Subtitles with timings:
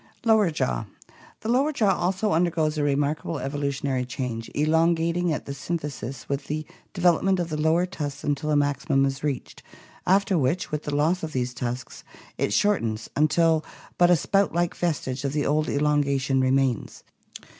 [0.25, 0.85] Lower Jaw.—
[1.41, 6.47] The lower jaw also undergoes a remarkable evolu tionary change, elongating at the symphysis with
[6.47, 9.61] the development of the lower tusks until a maximum is reached,
[10.07, 12.03] after which, with the loss of these tusks,
[12.39, 13.63] it shortens until
[13.99, 17.03] but a spout like vestige of the old elongation remains.